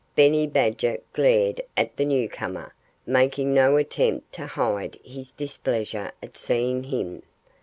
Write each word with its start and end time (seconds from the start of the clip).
Benny 0.15 0.47
Badger 0.47 0.97
glared 1.13 1.61
at 1.77 1.95
the 1.95 2.05
newcomer, 2.05 2.73
making 3.05 3.53
no 3.53 3.77
attempt 3.77 4.33
to 4.33 4.47
hide 4.47 4.97
his 5.03 5.31
displeasure 5.31 6.11
at 6.23 6.35
seeing 6.37 6.85
him. 6.85 7.21